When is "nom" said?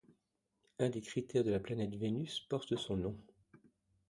2.97-3.15